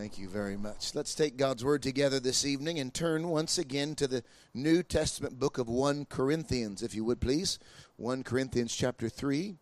[0.00, 0.94] Thank you very much.
[0.94, 5.38] Let's take God's Word together this evening and turn once again to the New Testament
[5.38, 7.58] book of 1 Corinthians, if you would please.
[7.98, 9.56] 1 Corinthians chapter 3.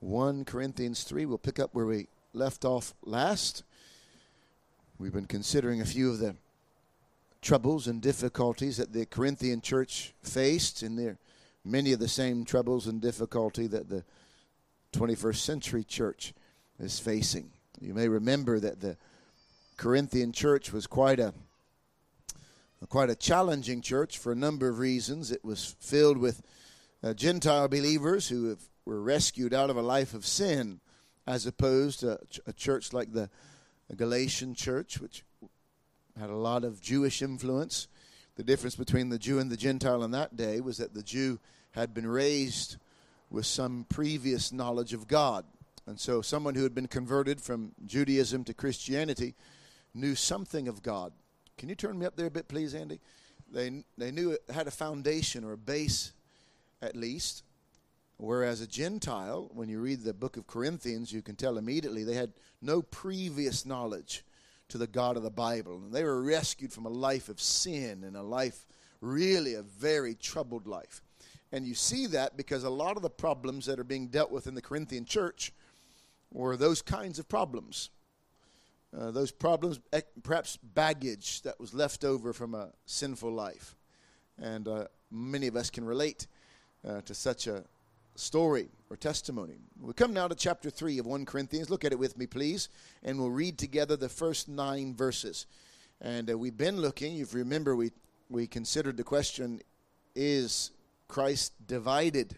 [0.00, 1.26] 1 Corinthians 3.
[1.26, 3.62] We'll pick up where we left off last.
[4.98, 6.34] We've been considering a few of the
[7.42, 11.18] troubles and difficulties that the Corinthian church faced, and there
[11.62, 14.02] many of the same troubles and difficulty that the
[14.94, 16.32] 21st century church
[16.78, 17.50] is facing.
[17.82, 18.96] You may remember that the
[19.82, 21.34] Corinthian church was quite a
[22.88, 25.32] quite a challenging church for a number of reasons.
[25.32, 26.40] It was filled with
[27.02, 30.78] uh, Gentile believers who have, were rescued out of a life of sin,
[31.26, 33.28] as opposed to a church like the
[33.96, 35.24] Galatian church, which
[36.16, 37.88] had a lot of Jewish influence.
[38.36, 41.40] The difference between the Jew and the Gentile in that day was that the Jew
[41.72, 42.76] had been raised
[43.30, 45.44] with some previous knowledge of God.
[45.88, 49.34] And so, someone who had been converted from Judaism to Christianity
[49.94, 51.12] knew something of God.
[51.58, 53.00] Can you turn me up there a bit, please, Andy?
[53.50, 56.12] They, they knew it had a foundation or a base,
[56.80, 57.44] at least.
[58.16, 62.14] Whereas a Gentile, when you read the book of Corinthians, you can tell immediately they
[62.14, 64.24] had no previous knowledge
[64.68, 65.76] to the God of the Bible.
[65.76, 68.66] And they were rescued from a life of sin and a life,
[69.00, 71.02] really, a very troubled life.
[71.50, 74.46] And you see that because a lot of the problems that are being dealt with
[74.46, 75.52] in the Corinthian church
[76.32, 77.90] were those kinds of problems.
[78.96, 83.76] Uh, those problems, eh, perhaps baggage that was left over from a sinful life.
[84.38, 86.26] And uh, many of us can relate
[86.86, 87.64] uh, to such a
[88.16, 89.54] story or testimony.
[89.80, 91.70] We come now to chapter 3 of 1 Corinthians.
[91.70, 92.68] Look at it with me, please,
[93.02, 95.46] and we'll read together the first nine verses.
[96.00, 97.92] And uh, we've been looking, if you remember, we,
[98.28, 99.60] we considered the question
[100.14, 100.72] is
[101.08, 102.36] Christ divided?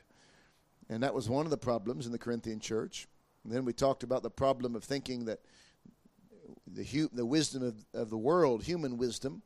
[0.89, 3.09] And that was one of the problems in the Corinthian church.
[3.43, 5.41] And then we talked about the problem of thinking that
[6.67, 9.43] the, hu- the wisdom of, of the world, human wisdom,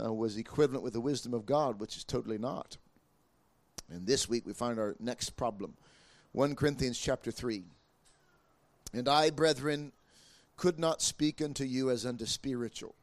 [0.00, 2.76] uh, was equivalent with the wisdom of God, which is totally not.
[3.90, 5.74] And this week we find our next problem
[6.32, 7.64] 1 Corinthians chapter 3.
[8.92, 9.92] And I, brethren,
[10.56, 12.94] could not speak unto you as unto spiritual,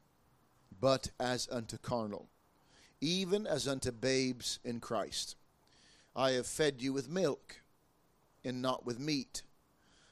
[0.80, 2.28] but as unto carnal,
[3.00, 5.36] even as unto babes in Christ.
[6.16, 7.60] I have fed you with milk,
[8.44, 9.42] and not with meat,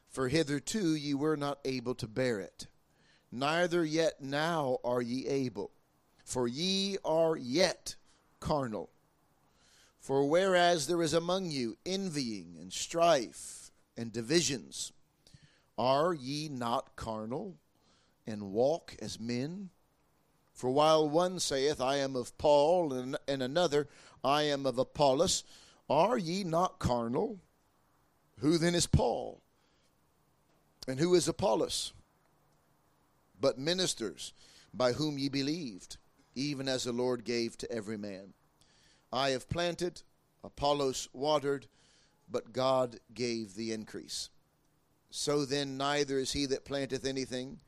[0.08, 2.66] for hitherto ye were not able to bear it
[3.38, 5.70] neither yet now are ye able,
[6.24, 7.96] for ye are yet
[8.40, 8.90] carnal.
[10.00, 14.92] For whereas there is among you envying and strife and divisions,
[15.76, 17.56] are ye not carnal
[18.26, 19.70] and walk as men?
[20.52, 23.88] For while one saith, I am of Paul, and, and another,
[24.24, 25.44] I am of Apollos,
[25.90, 27.40] are ye not carnal?
[28.38, 29.42] Who then is Paul?
[30.88, 31.92] And who is Apollos?
[33.40, 34.32] But ministers
[34.72, 35.96] by whom ye believed,
[36.34, 38.34] even as the Lord gave to every man.
[39.12, 40.02] I have planted,
[40.44, 41.66] Apollos watered,
[42.30, 44.30] but God gave the increase.
[45.10, 47.60] So then, neither is he that planteth anything,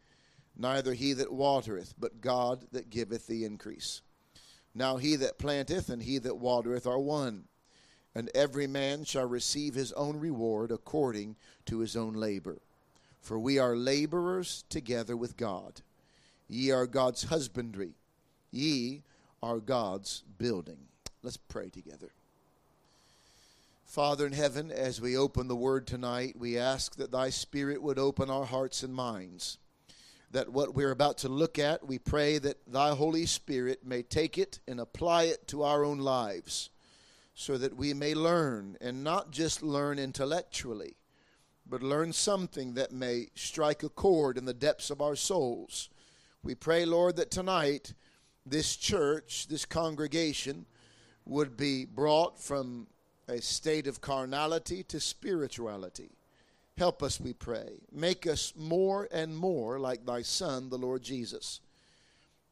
[0.57, 4.03] neither he that watereth, but God that giveth the increase.
[4.75, 7.45] Now he that planteth and he that watereth are one,
[8.15, 11.37] and every man shall receive his own reward according
[11.67, 12.61] to his own labor.
[13.29, 15.83] For we are laborers together with God.
[16.49, 17.93] Ye are God's husbandry,
[18.51, 19.03] ye
[19.43, 20.79] are God's building.
[21.23, 22.09] Let's pray together.
[23.85, 27.99] Father in heaven, as we open the word tonight, we ask that thy Spirit would
[27.99, 29.59] open our hearts and minds.
[30.31, 34.39] That what we're about to look at, we pray that thy Holy Spirit may take
[34.39, 36.71] it and apply it to our own lives
[37.35, 40.95] so that we may learn and not just learn intellectually,
[41.69, 45.91] but learn something that may strike a chord in the depths of our souls.
[46.43, 47.93] We pray, Lord, that tonight
[48.47, 50.65] this church, this congregation,
[51.27, 52.87] would be brought from
[53.29, 56.11] a state of carnality to spirituality.
[56.79, 57.81] Help us, we pray.
[57.93, 61.61] Make us more and more like thy Son, the Lord Jesus.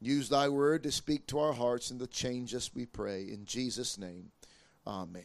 [0.00, 3.22] Use thy word to speak to our hearts and to change us, we pray.
[3.22, 4.30] In Jesus' name,
[4.86, 5.22] amen.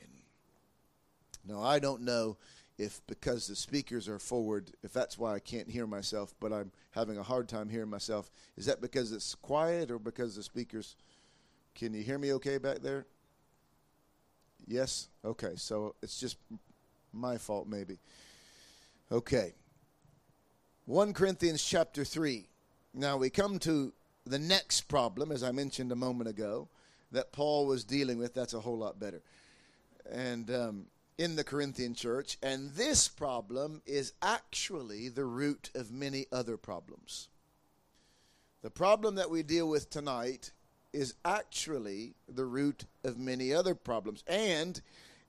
[1.45, 2.37] Now, I don't know
[2.81, 6.71] if because the speakers are forward, if that's why I can't hear myself, but I'm
[6.91, 8.31] having a hard time hearing myself.
[8.57, 10.95] Is that because it's quiet or because the speakers?
[11.75, 13.05] Can you hear me okay back there?
[14.67, 15.09] Yes?
[15.23, 16.37] Okay, so it's just
[17.13, 17.99] my fault, maybe.
[19.11, 19.53] Okay.
[20.85, 22.47] 1 Corinthians chapter 3.
[22.95, 23.93] Now we come to
[24.25, 26.67] the next problem, as I mentioned a moment ago,
[27.11, 28.33] that Paul was dealing with.
[28.33, 29.21] That's a whole lot better.
[30.11, 30.85] And um,
[31.17, 37.27] in the Corinthian church, and this problem is actually the root of many other problems.
[38.61, 40.51] The problem that we deal with tonight
[40.93, 44.23] is actually the root of many other problems.
[44.27, 44.79] And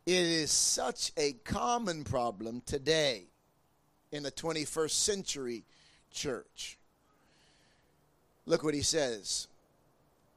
[0.04, 3.26] it is such a common problem today
[4.10, 5.64] in the 21st century
[6.10, 6.78] church.
[8.44, 9.46] Look what he says.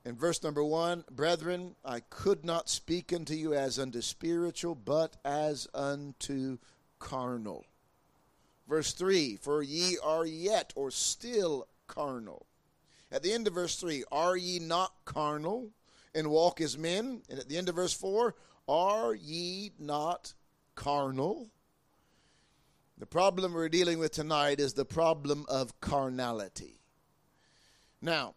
[0.05, 5.17] In verse number one, brethren, I could not speak unto you as unto spiritual, but
[5.25, 6.59] as unto
[6.99, 7.65] carnal.
[8.69, 12.45] Verse 3 For ye are yet or still carnal.
[13.11, 15.71] At the end of verse 3, Are ye not carnal
[16.13, 17.23] and walk as men?
[17.27, 18.35] And at the end of verse 4,
[18.67, 20.35] Are ye not
[20.75, 21.49] carnal?
[22.99, 26.79] The problem we're dealing with tonight is the problem of carnality.
[28.01, 28.35] Now,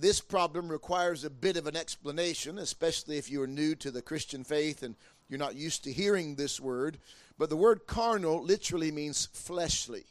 [0.00, 4.02] this problem requires a bit of an explanation, especially if you are new to the
[4.02, 4.94] Christian faith and
[5.28, 6.98] you're not used to hearing this word.
[7.38, 10.04] But the word carnal literally means fleshly.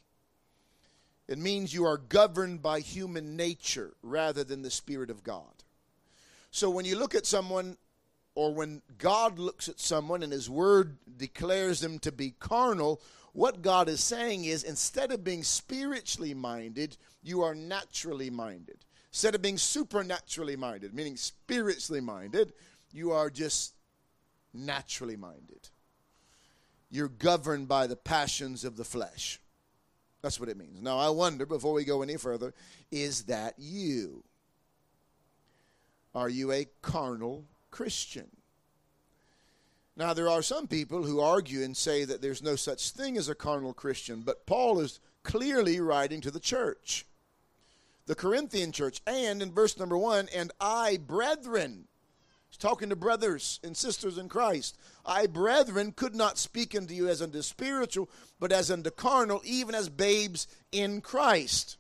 [1.28, 5.64] It means you are governed by human nature rather than the Spirit of God.
[6.52, 7.78] So when you look at someone,
[8.36, 13.02] or when God looks at someone and His Word declares them to be carnal,
[13.34, 18.85] what God is saying is instead of being spiritually minded, you are naturally minded.
[19.16, 22.52] Instead of being supernaturally minded, meaning spiritually minded,
[22.92, 23.74] you are just
[24.54, 25.70] naturally minded.
[26.92, 29.40] You're governed by the passions of the flesh.
[30.22, 30.82] That's what it means.
[30.82, 32.54] Now, I wonder, before we go any further,
[32.92, 34.22] is that you?
[36.14, 38.28] Are you a carnal Christian?
[39.96, 43.30] Now, there are some people who argue and say that there's no such thing as
[43.30, 47.06] a carnal Christian, but Paul is clearly writing to the church,
[48.06, 51.88] the Corinthian church, and in verse number one, and I, brethren,
[52.56, 54.78] He's talking to brothers and sisters in Christ.
[55.06, 58.10] I, brethren, could not speak unto you as unto spiritual,
[58.40, 61.76] but as unto carnal, even as babes in Christ.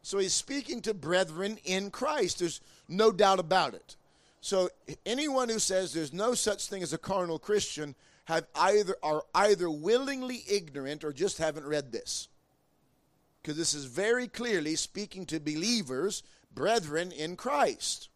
[0.00, 2.38] So he's speaking to brethren in Christ.
[2.38, 3.96] There's no doubt about it.
[4.40, 4.70] So
[5.04, 7.94] anyone who says there's no such thing as a carnal Christian
[8.24, 12.28] have either are either willingly ignorant or just haven't read this.
[13.44, 16.22] Because this is very clearly speaking to believers,
[16.54, 18.08] brethren in Christ.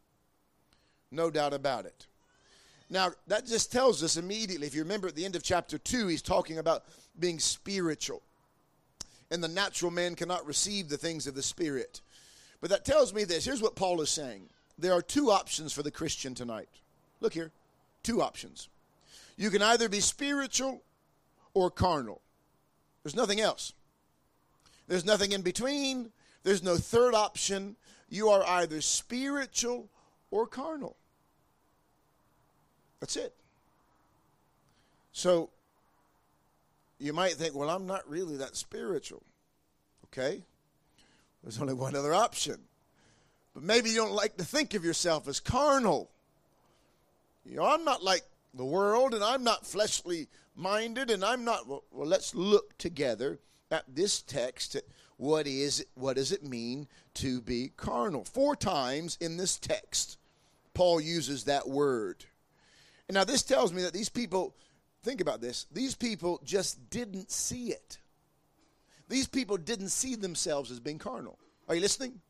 [1.11, 2.07] No doubt about it.
[2.89, 6.07] Now, that just tells us immediately, if you remember at the end of chapter 2,
[6.07, 6.85] he's talking about
[7.19, 8.23] being spiritual.
[9.31, 12.01] And the natural man cannot receive the things of the Spirit.
[12.63, 13.45] But that tells me this.
[13.45, 14.49] Here's what Paul is saying
[14.79, 16.71] there are two options for the Christian tonight.
[17.21, 17.53] Look here
[18.03, 18.71] two options.
[19.37, 20.81] You can either be spiritual
[21.53, 22.23] or carnal,
[23.03, 23.75] there's nothing else.
[24.89, 26.11] There's nothing in between,
[26.43, 27.77] there's no third option.
[28.09, 29.89] You are either spiritual
[30.31, 30.97] or carnal.
[33.01, 33.35] That's it.
[35.13, 35.51] So
[36.99, 39.23] you might think, well, I'm not really that spiritual.
[40.07, 40.43] Okay?
[41.43, 42.59] There's only one other option.
[43.55, 46.11] But maybe you don't like to think of yourself as carnal.
[47.45, 48.23] You know, I'm not like
[48.55, 53.39] the world and I'm not fleshly minded and I'm not well, well let's look together
[53.71, 54.77] at this text
[55.17, 58.25] what is what does it mean to be carnal?
[58.25, 60.17] Four times in this text
[60.79, 62.25] Paul uses that word.
[63.09, 64.55] And now this tells me that these people,
[65.03, 67.99] think about this, these people just didn't see it.
[69.09, 71.37] These people didn't see themselves as being carnal.
[71.69, 72.21] Are you listening?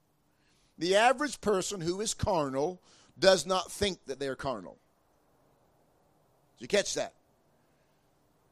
[0.79, 2.81] The average person who is carnal
[3.19, 4.79] does not think that they're carnal.
[6.57, 7.13] Did you catch that?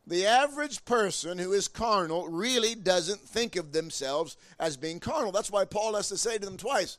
[0.06, 5.32] The average person who is carnal really doesn't think of themselves as being carnal.
[5.32, 6.98] That's why Paul has to say to them twice,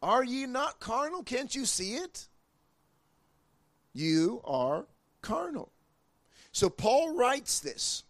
[0.00, 1.22] Are ye not carnal?
[1.22, 2.28] Can't you see it?
[3.92, 4.86] you are
[5.22, 5.70] carnal.
[6.52, 8.04] So Paul writes this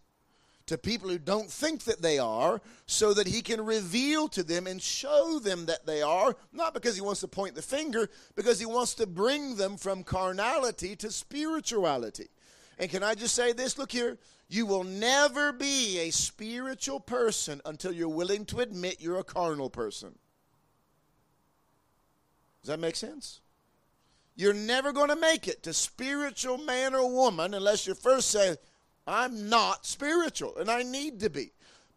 [0.67, 4.67] to people who don't think that they are so that he can reveal to them
[4.67, 8.59] and show them that they are, not because he wants to point the finger, because
[8.59, 12.29] he wants to bring them from carnality to spirituality.
[12.81, 13.77] And can I just say this?
[13.77, 14.17] Look here.
[14.49, 19.69] You will never be a spiritual person until you're willing to admit you're a carnal
[19.69, 20.17] person.
[22.63, 23.39] Does that make sense?
[24.35, 28.57] You're never going to make it to spiritual man or woman unless you first say,
[29.05, 31.51] I'm not spiritual and I need to be.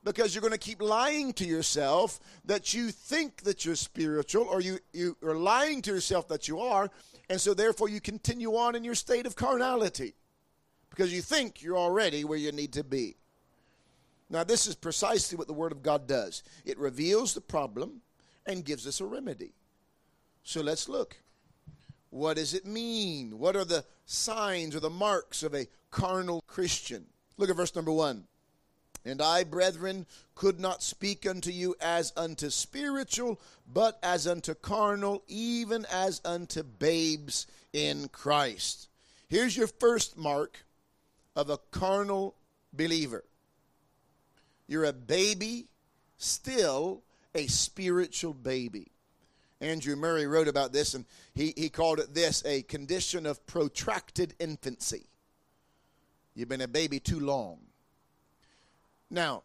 [0.05, 4.61] Because you're going to keep lying to yourself that you think that you're spiritual or
[4.61, 6.91] you, you are lying to yourself that you are.
[7.31, 10.12] And so therefore you continue on in your state of carnality
[10.91, 13.17] because you think you're already where you need to be.
[14.31, 18.00] Now, this is precisely what the Word of God does it reveals the problem
[18.47, 19.53] and gives us a remedy.
[20.43, 21.17] So let's look.
[22.11, 23.38] What does it mean?
[23.38, 27.07] What are the signs or the marks of a carnal Christian?
[27.37, 28.25] Look at verse number one.
[29.05, 35.23] And I, brethren, could not speak unto you as unto spiritual, but as unto carnal,
[35.29, 38.88] even as unto babes in Christ.
[39.29, 40.64] Here's your first mark
[41.37, 42.35] of a carnal
[42.73, 43.25] believer
[44.67, 45.67] you're a baby,
[46.17, 47.03] still
[47.35, 48.88] a spiritual baby.
[49.61, 54.35] Andrew Murray wrote about this, and he, he called it this a condition of protracted
[54.38, 55.07] infancy.
[56.35, 57.59] You've been a baby too long.
[59.11, 59.43] Now,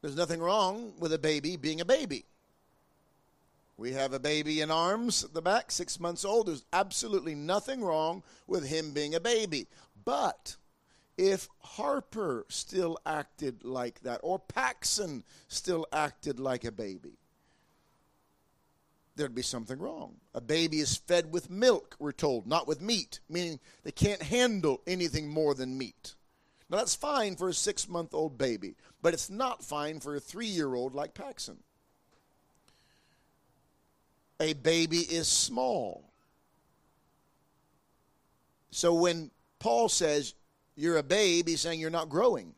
[0.00, 2.24] there's nothing wrong with a baby being a baby.
[3.76, 6.46] We have a baby in arms at the back, six months old.
[6.46, 9.66] There's absolutely nothing wrong with him being a baby.
[10.04, 10.56] But
[11.16, 17.18] if Harper still acted like that, or Paxson still acted like a baby,
[19.16, 20.16] there'd be something wrong.
[20.34, 24.82] A baby is fed with milk, we're told, not with meat, meaning they can't handle
[24.86, 26.14] anything more than meat.
[26.68, 30.20] Now, that's fine for a six month old baby, but it's not fine for a
[30.20, 31.58] three year old like Paxson.
[34.40, 36.04] A baby is small.
[38.70, 40.34] So when Paul says
[40.76, 42.54] you're a babe, he's saying you're not growing.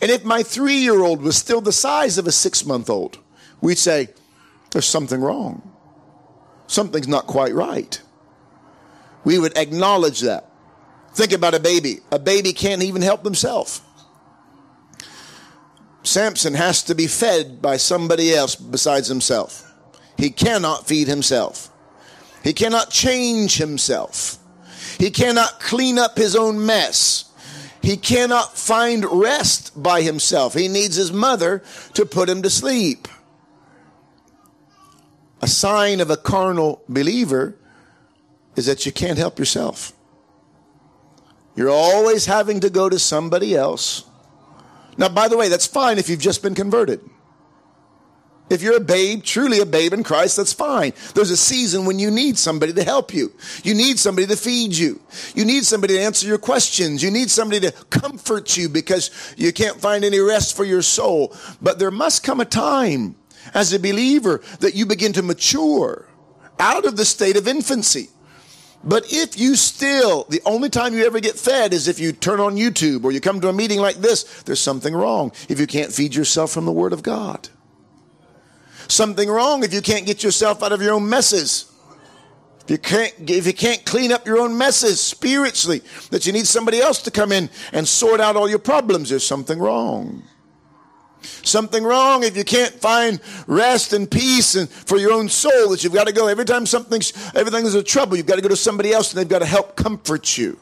[0.00, 3.18] And if my three year old was still the size of a six month old,
[3.60, 4.08] we'd say,
[4.70, 5.74] there's something wrong.
[6.66, 8.00] Something's not quite right.
[9.28, 10.50] We would acknowledge that.
[11.12, 11.98] Think about a baby.
[12.10, 13.82] A baby can't even help himself.
[16.02, 19.70] Samson has to be fed by somebody else besides himself.
[20.16, 21.68] He cannot feed himself.
[22.42, 24.38] He cannot change himself.
[24.96, 27.30] He cannot clean up his own mess.
[27.82, 30.54] He cannot find rest by himself.
[30.54, 33.06] He needs his mother to put him to sleep.
[35.42, 37.57] A sign of a carnal believer
[38.58, 39.92] is that you can't help yourself.
[41.56, 44.04] You're always having to go to somebody else.
[44.96, 47.00] Now, by the way, that's fine if you've just been converted.
[48.50, 50.92] If you're a babe, truly a babe in Christ, that's fine.
[51.14, 53.32] There's a season when you need somebody to help you.
[53.62, 55.00] You need somebody to feed you.
[55.34, 57.02] You need somebody to answer your questions.
[57.02, 61.36] You need somebody to comfort you because you can't find any rest for your soul.
[61.60, 63.16] But there must come a time
[63.54, 66.08] as a believer that you begin to mature
[66.58, 68.08] out of the state of infancy.
[68.84, 72.40] But if you still, the only time you ever get fed is if you turn
[72.40, 75.66] on YouTube or you come to a meeting like this, there's something wrong if you
[75.66, 77.48] can't feed yourself from the Word of God
[78.88, 81.70] something wrong if you can't get yourself out of your own messes.
[82.64, 86.46] If you can't, if you can't clean up your own messes spiritually, that you need
[86.46, 90.22] somebody else to come in and sort out all your problems, there's something wrong.
[91.22, 95.82] Something wrong if you can't find rest and peace and for your own soul that
[95.82, 98.56] you've got to go every time something's everything's a trouble, you've got to go to
[98.56, 100.58] somebody else and they've got to help comfort you.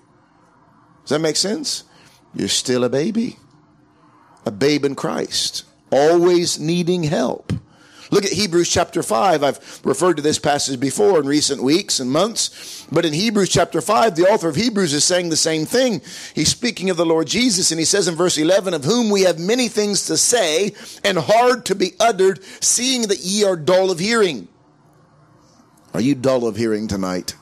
[1.02, 1.84] Does that make sense?
[2.34, 3.36] You're still a baby.
[4.44, 7.52] A babe in Christ, always needing help.
[8.16, 9.44] Look at Hebrews chapter 5.
[9.44, 12.86] I've referred to this passage before in recent weeks and months.
[12.90, 16.00] But in Hebrews chapter 5, the author of Hebrews is saying the same thing.
[16.34, 19.24] He's speaking of the Lord Jesus, and he says in verse 11, Of whom we
[19.24, 20.72] have many things to say
[21.04, 24.48] and hard to be uttered, seeing that ye are dull of hearing.
[25.92, 27.36] Are you dull of hearing tonight?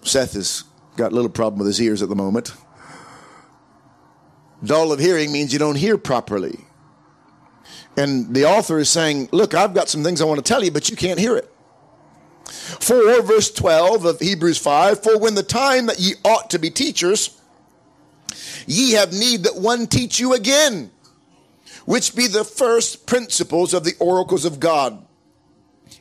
[0.00, 0.64] Seth has
[0.96, 2.54] got a little problem with his ears at the moment.
[4.64, 6.64] Dull of hearing means you don't hear properly.
[7.96, 10.70] And the author is saying, Look, I've got some things I want to tell you,
[10.70, 11.52] but you can't hear it.
[12.48, 16.70] For, verse 12 of Hebrews 5 For when the time that ye ought to be
[16.70, 17.38] teachers,
[18.66, 20.90] ye have need that one teach you again,
[21.84, 25.04] which be the first principles of the oracles of God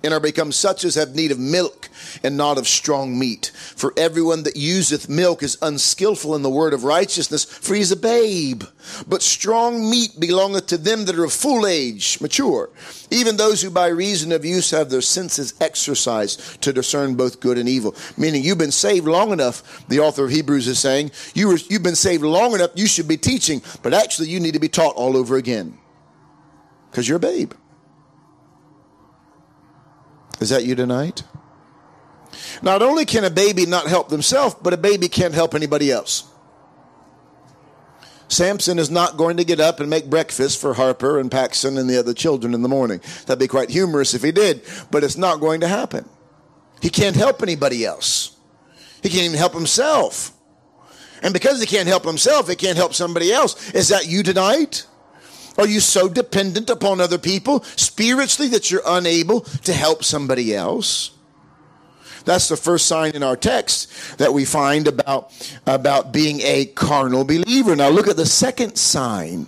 [0.04, 1.90] and are become such as have need of milk
[2.24, 3.52] and not of strong meat.
[3.76, 7.92] For everyone that useth milk is unskillful in the word of righteousness, for he is
[7.92, 8.64] a babe.
[9.08, 12.70] But strong meat belongeth to them that are of full age, mature,
[13.12, 17.58] even those who by reason of use have their senses exercised to discern both good
[17.58, 17.96] and evil.
[18.18, 21.84] Meaning you've been saved long enough, the author of Hebrews is saying, you were, you've
[21.84, 24.96] been saved long enough, you should be teaching, but actually you need to be taught
[24.96, 25.78] all over again.
[26.90, 27.54] Because you're a babe.
[30.40, 31.24] Is that you tonight?
[32.62, 36.30] Not only can a baby not help themselves, but a baby can't help anybody else.
[38.30, 41.90] Samson is not going to get up and make breakfast for Harper and Paxson and
[41.90, 43.00] the other children in the morning.
[43.26, 46.08] That'd be quite humorous if he did, but it's not going to happen.
[46.82, 48.36] He can't help anybody else.
[49.02, 50.34] He can't even help himself.
[51.24, 53.72] And because he can't help himself, he can't help somebody else.
[53.74, 54.86] Is that you tonight?
[55.58, 61.12] Are you so dependent upon other people spiritually that you're unable to help somebody else?
[62.26, 65.32] That's the first sign in our text that we find about,
[65.66, 67.74] about being a carnal believer.
[67.74, 69.48] Now look at the second sign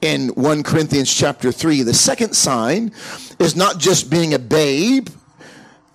[0.00, 1.82] in 1 Corinthians chapter 3.
[1.82, 2.92] The second sign
[3.40, 5.08] is not just being a babe.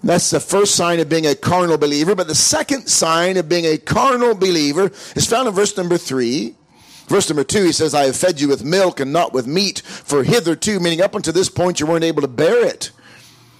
[0.04, 2.14] That's the first sign of being a carnal believer.
[2.14, 6.57] But the second sign of being a carnal believer is found in verse number 3.
[7.08, 9.80] Verse number two, he says, I have fed you with milk and not with meat,
[9.80, 12.92] for hitherto, meaning up until this point, you weren't able to bear it.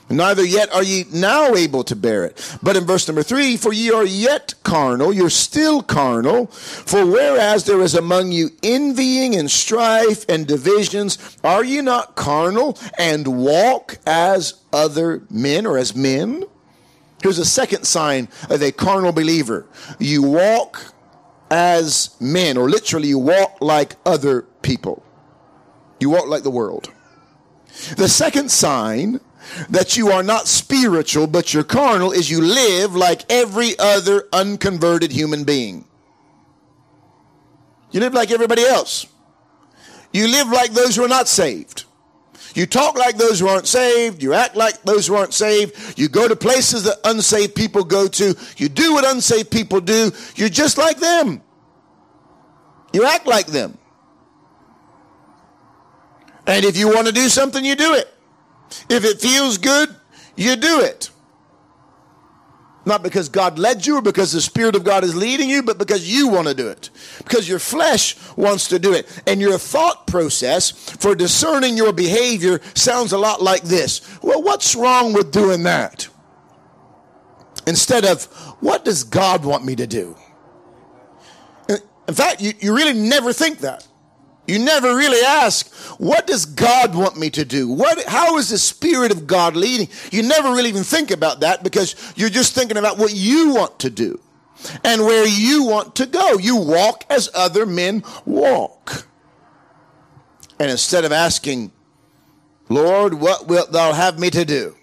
[0.10, 2.58] Neither yet are ye now able to bear it.
[2.64, 6.48] But in verse number three, for ye are yet carnal, you're still carnal.
[6.48, 12.78] For whereas there is among you envying and strife and divisions, are ye not carnal
[12.98, 16.46] and walk as other men or as men?
[17.22, 19.66] Here's a second sign of a carnal believer.
[20.00, 20.94] You walk
[21.50, 25.04] as men, or literally, you walk like other people.
[26.00, 26.92] You walk like the world.
[27.96, 29.20] The second sign
[29.70, 35.12] that you are not spiritual, but you're carnal is you live like every other unconverted
[35.12, 35.86] human being.
[37.92, 39.08] You live like everybody else.
[40.12, 41.86] You live like those who are not saved.
[42.56, 44.24] You talk like those who aren't saved.
[44.24, 45.98] You act like those who aren't saved.
[45.98, 48.36] You go to places that unsaved people go to.
[48.58, 50.12] You do what unsaved people do.
[50.36, 51.42] You're just like them.
[52.94, 53.78] You act like them.
[56.46, 58.08] And if you want to do something, you do it.
[58.90, 59.94] If it feels good,
[60.36, 61.10] you do it.
[62.88, 65.78] Not because God led you or because the Spirit of God is leading you, but
[65.78, 66.90] because you want to do it.
[67.18, 69.06] Because your flesh wants to do it.
[69.28, 74.74] And your thought process for discerning your behavior sounds a lot like this Well, what's
[74.74, 76.08] wrong with doing that?
[77.68, 78.24] Instead of,
[78.62, 80.16] what does God want me to do?
[81.68, 83.86] In fact, you, you really never think that.
[84.48, 87.68] You never really ask, what does God want me to do?
[87.68, 89.90] What, how is the Spirit of God leading?
[90.10, 93.80] You never really even think about that because you're just thinking about what you want
[93.80, 94.22] to do
[94.86, 96.38] and where you want to go.
[96.38, 99.06] You walk as other men walk.
[100.60, 101.72] And instead of asking,
[102.70, 104.76] Lord, what wilt thou have me to do?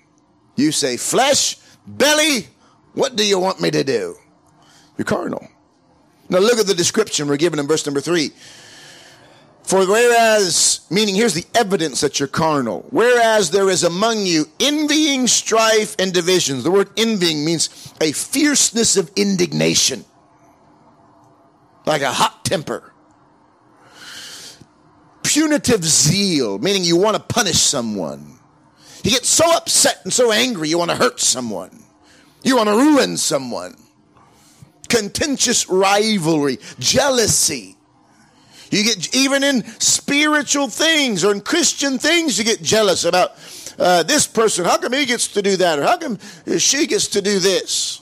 [0.57, 2.49] You say, flesh, belly,
[2.93, 4.17] what do you want me to do?
[4.97, 5.49] You're carnal.
[6.29, 8.33] Now look at the description we're given in verse number three.
[9.65, 15.27] For whereas, meaning here's the evidence that you're carnal, whereas there is among you envying,
[15.27, 16.65] strife, and divisions.
[16.65, 20.05] The word envying means a fierceness of indignation,
[21.87, 22.93] like a hot temper.
[25.23, 28.39] Punitive zeal, meaning you want to punish someone.
[29.03, 31.83] You get so upset and so angry, you want to hurt someone.
[32.43, 33.77] You want to ruin someone.
[34.89, 37.74] Contentious rivalry, jealousy
[38.75, 43.33] you get even in spiritual things or in Christian things, you get jealous about
[43.79, 44.65] uh, this person.
[44.65, 45.79] How come he gets to do that?
[45.79, 46.19] Or how come
[46.59, 48.01] she gets to do this?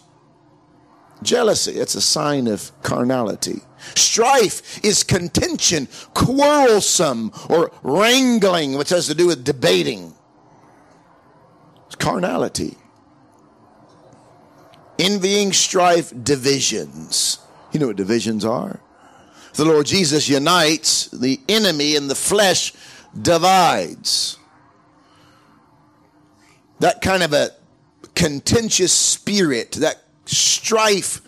[1.22, 3.60] Jealousy, it's a sign of carnality.
[3.94, 10.14] Strife is contention, quarrelsome, or wrangling, which has to do with debating.
[11.86, 12.76] It's carnality.
[14.98, 17.38] Envying, strife, divisions.
[17.72, 18.80] You know what divisions are?
[19.54, 22.72] The Lord Jesus unites, the enemy in the flesh
[23.20, 24.38] divides.
[26.80, 27.50] That kind of a
[28.14, 31.20] contentious spirit, that strife,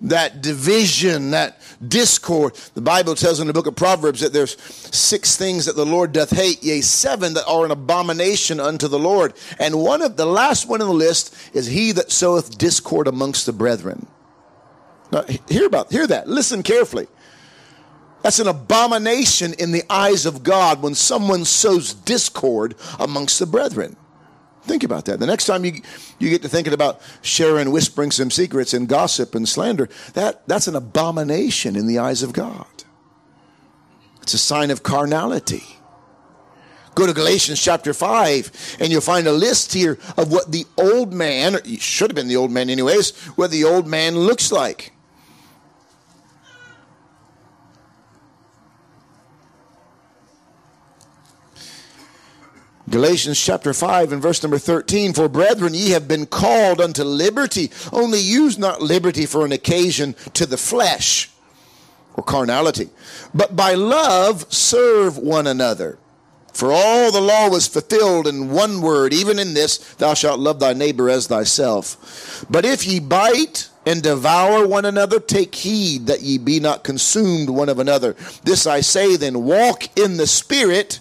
[0.00, 2.54] that division, that discord.
[2.74, 6.12] The Bible tells in the book of Proverbs that there's six things that the Lord
[6.12, 9.34] doth hate, yea, seven that are an abomination unto the Lord.
[9.58, 13.46] And one of the last one in the list is he that soweth discord amongst
[13.46, 14.06] the brethren.
[15.10, 16.28] Now, hear about hear that.
[16.28, 17.08] Listen carefully.
[18.22, 23.96] That's an abomination in the eyes of God when someone sows discord amongst the brethren.
[24.62, 25.18] Think about that.
[25.18, 25.80] The next time you,
[26.18, 30.66] you get to thinking about sharing, whispering some secrets and gossip and slander, that, that's
[30.66, 32.66] an abomination in the eyes of God.
[34.20, 35.64] It's a sign of carnality.
[36.94, 41.14] Go to Galatians chapter 5, and you'll find a list here of what the old
[41.14, 44.92] man, should have been the old man anyways, what the old man looks like.
[52.88, 57.70] Galatians chapter 5 and verse number 13 For brethren, ye have been called unto liberty,
[57.92, 61.30] only use not liberty for an occasion to the flesh
[62.14, 62.88] or carnality,
[63.34, 65.98] but by love serve one another.
[66.52, 70.58] For all the law was fulfilled in one word, even in this, thou shalt love
[70.58, 72.44] thy neighbor as thyself.
[72.50, 77.48] But if ye bite and devour one another, take heed that ye be not consumed
[77.48, 78.16] one of another.
[78.42, 80.98] This I say then, walk in the Spirit,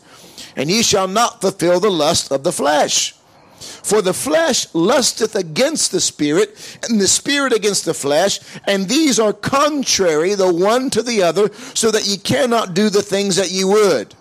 [0.58, 3.14] and ye shall not fulfill the lust of the flesh.
[3.60, 9.20] For the flesh lusteth against the spirit, and the spirit against the flesh, and these
[9.20, 13.52] are contrary the one to the other, so that ye cannot do the things that
[13.52, 14.14] ye would.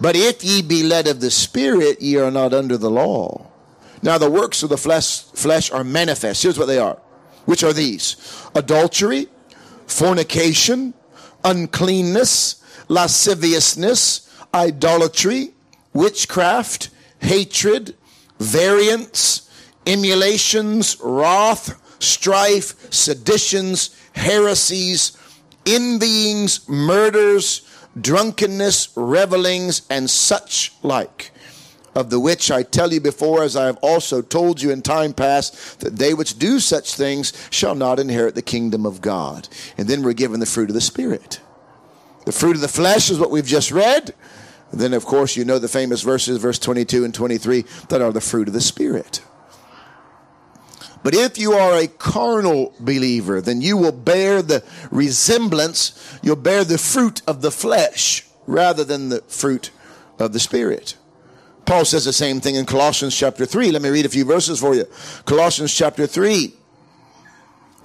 [0.00, 3.46] But if ye be led of the spirit, ye are not under the law.
[4.02, 6.42] Now the works of the flesh, flesh are manifest.
[6.42, 6.98] Here's what they are.
[7.46, 8.16] Which are these?
[8.54, 9.28] Adultery,
[9.86, 10.94] fornication,
[11.42, 15.52] uncleanness, lasciviousness, idolatry,
[15.92, 17.94] witchcraft, hatred,
[18.38, 19.50] variance,
[19.86, 25.16] emulations, wrath, strife, seditions, heresies,
[25.66, 27.62] envyings, murders,
[28.00, 31.30] drunkenness, revelings, and such like.
[31.94, 35.12] Of the which I tell you before, as I have also told you in time
[35.12, 39.48] past, that they which do such things shall not inherit the kingdom of God.
[39.76, 41.40] And then we're given the fruit of the Spirit.
[42.24, 44.14] The fruit of the flesh is what we've just read.
[44.72, 48.20] Then, of course, you know the famous verses, verse 22 and 23, that are the
[48.20, 49.22] fruit of the Spirit.
[51.02, 56.64] But if you are a carnal believer, then you will bear the resemblance, you'll bear
[56.64, 59.70] the fruit of the flesh rather than the fruit
[60.18, 60.96] of the Spirit.
[61.64, 63.72] Paul says the same thing in Colossians chapter 3.
[63.72, 64.86] Let me read a few verses for you.
[65.24, 66.54] Colossians chapter 3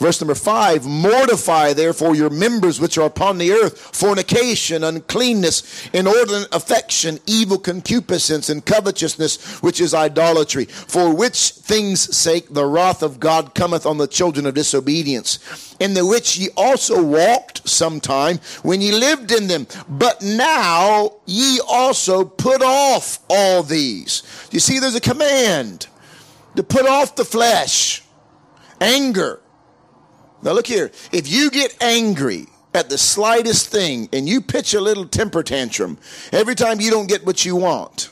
[0.04, 6.54] Verse number five, mortify therefore your members which are upon the earth, fornication, uncleanness, inordinate
[6.54, 13.22] affection, evil concupiscence, and covetousness, which is idolatry, for which things' sake the wrath of
[13.22, 18.82] God cometh on the children of disobedience, in the which ye also walked sometime when
[18.82, 19.68] ye lived in them.
[19.88, 24.22] But now ye also put off all these.
[24.52, 25.88] You see, there's a command
[26.58, 28.04] to put off the flesh,
[28.82, 29.40] anger,
[30.44, 30.92] now, look here.
[31.12, 35.98] If you get angry at the slightest thing and you pitch a little temper tantrum
[36.32, 38.10] every time you don't get what you want,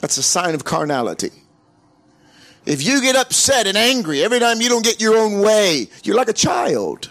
[0.00, 1.30] that's a sign of carnality.
[2.66, 6.16] If you get upset and angry every time you don't get your own way, you're
[6.16, 7.10] like a child.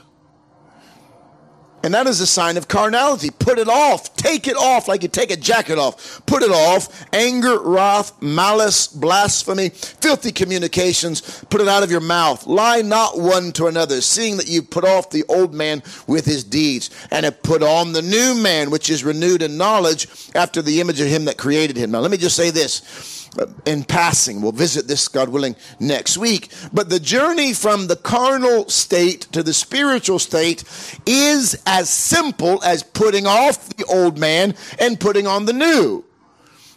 [1.83, 3.31] And that is a sign of carnality.
[3.31, 4.15] Put it off.
[4.15, 6.23] Take it off like you take a jacket off.
[6.25, 7.05] Put it off.
[7.13, 11.43] Anger, wrath, malice, blasphemy, filthy communications.
[11.49, 12.45] Put it out of your mouth.
[12.45, 16.43] Lie not one to another, seeing that you put off the old man with his
[16.43, 20.81] deeds, and have put on the new man, which is renewed in knowledge after the
[20.81, 21.91] image of him that created him.
[21.91, 23.20] Now, let me just say this
[23.65, 24.41] in passing.
[24.41, 26.51] We'll visit this, God willing, next week.
[26.73, 30.63] But the journey from the carnal state to the spiritual state
[31.05, 36.05] is as simple as putting off the old man and putting on the new.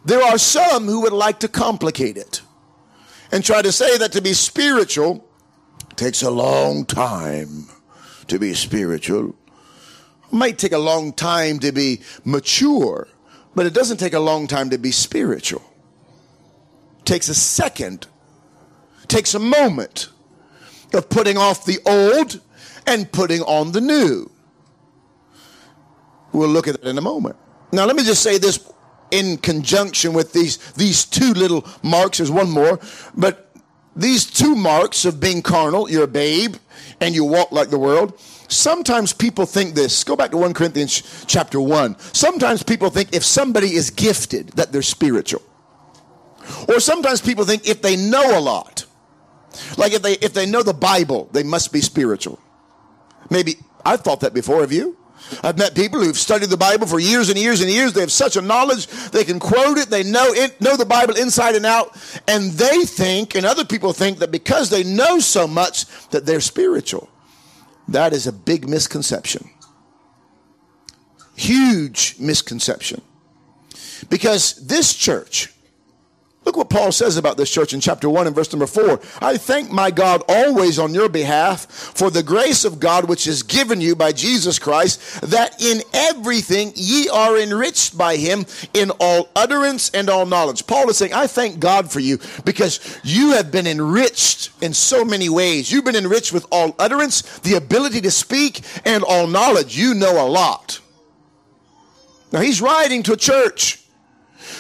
[0.04, 2.42] There are some who would like to complicate it
[3.32, 5.26] and try to say that to be spiritual
[5.96, 7.66] takes a long time
[8.28, 9.34] to be spiritual.
[10.26, 13.08] It might take a long time to be mature,
[13.54, 15.62] but it doesn't take a long time to be spiritual
[17.04, 18.06] takes a second,
[19.08, 20.08] takes a moment
[20.92, 22.40] of putting off the old
[22.86, 24.30] and putting on the new.
[26.32, 27.36] We'll look at that in a moment.
[27.72, 28.70] Now, let me just say this
[29.10, 32.18] in conjunction with these, these two little marks.
[32.18, 32.80] There's one more,
[33.16, 33.52] but
[33.96, 36.56] these two marks of being carnal, you're a babe
[37.00, 38.18] and you walk like the world.
[38.48, 40.04] Sometimes people think this.
[40.04, 41.98] Go back to 1 Corinthians chapter 1.
[41.98, 45.42] Sometimes people think if somebody is gifted, that they're spiritual.
[46.68, 48.84] Or sometimes people think if they know a lot,
[49.76, 52.40] like if they if they know the Bible, they must be spiritual.
[53.30, 54.60] Maybe I've thought that before.
[54.60, 54.96] Have you?
[55.42, 57.92] I've met people who've studied the Bible for years and years and years.
[57.92, 61.16] They have such a knowledge, they can quote it, they know it, know the Bible
[61.16, 61.96] inside and out,
[62.28, 66.40] and they think, and other people think that because they know so much that they're
[66.40, 67.08] spiritual.
[67.88, 69.48] That is a big misconception.
[71.36, 73.02] Huge misconception.
[74.08, 75.53] Because this church
[76.44, 79.00] Look what Paul says about this church in chapter 1 and verse number 4.
[79.22, 83.42] I thank my God always on your behalf for the grace of God which is
[83.42, 89.30] given you by Jesus Christ, that in everything ye are enriched by him in all
[89.34, 90.66] utterance and all knowledge.
[90.66, 95.02] Paul is saying, I thank God for you because you have been enriched in so
[95.04, 95.72] many ways.
[95.72, 99.78] You've been enriched with all utterance, the ability to speak, and all knowledge.
[99.78, 100.80] You know a lot.
[102.32, 103.83] Now he's writing to a church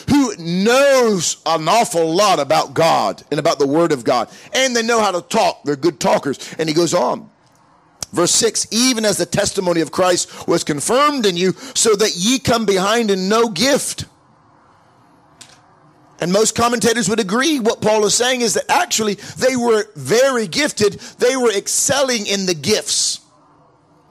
[0.08, 4.82] who knows an awful lot about God and about the Word of God, and they
[4.82, 5.64] know how to talk.
[5.64, 6.54] They're good talkers.
[6.58, 7.30] And he goes on.
[8.12, 12.38] Verse 6 Even as the testimony of Christ was confirmed in you, so that ye
[12.38, 14.06] come behind in no gift
[16.20, 20.46] And most commentators would agree what Paul is saying is that actually they were very
[20.46, 20.94] gifted.
[21.18, 23.20] They were excelling in the gifts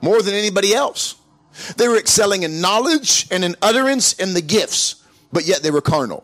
[0.01, 1.15] more than anybody else.
[1.77, 5.02] They were excelling in knowledge and in utterance and the gifts,
[5.33, 6.23] but yet they were carnal.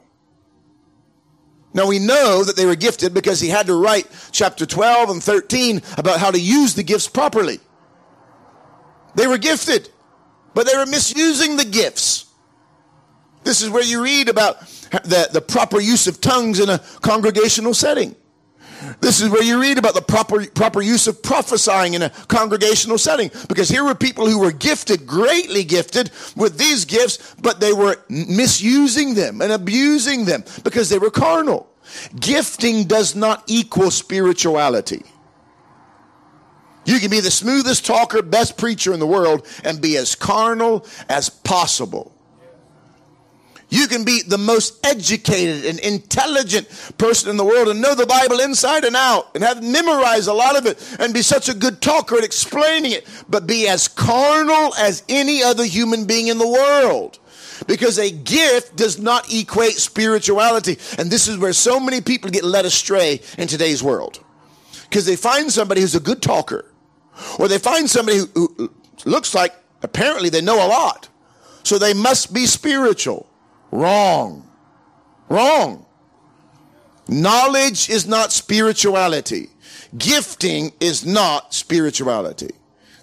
[1.73, 5.23] Now we know that they were gifted because he had to write chapter 12 and
[5.23, 7.59] 13 about how to use the gifts properly.
[9.15, 9.89] They were gifted,
[10.53, 12.25] but they were misusing the gifts.
[13.43, 14.61] This is where you read about
[15.03, 18.15] the, the proper use of tongues in a congregational setting.
[19.01, 22.97] This is where you read about the proper, proper use of prophesying in a congregational
[22.97, 23.31] setting.
[23.47, 27.97] Because here were people who were gifted, greatly gifted with these gifts, but they were
[28.09, 31.69] misusing them and abusing them because they were carnal.
[32.19, 35.03] Gifting does not equal spirituality.
[36.85, 40.85] You can be the smoothest talker, best preacher in the world, and be as carnal
[41.07, 42.15] as possible.
[43.69, 48.07] You can be the most educated and intelligent person in the world and know the
[48.07, 51.53] Bible inside and out and have memorized a lot of it and be such a
[51.53, 56.39] good talker at explaining it, but be as carnal as any other human being in
[56.39, 57.19] the world.
[57.67, 60.79] Because a gift does not equate spirituality.
[60.97, 64.23] And this is where so many people get led astray in today's world.
[64.83, 66.65] Because they find somebody who's a good talker,
[67.37, 68.27] or they find somebody who,
[68.57, 68.69] who
[69.05, 69.53] looks like
[69.83, 71.09] apparently they know a lot.
[71.63, 73.29] So they must be spiritual.
[73.71, 74.49] Wrong.
[75.29, 75.85] Wrong.
[77.07, 79.49] Knowledge is not spirituality.
[79.97, 82.51] Gifting is not spirituality.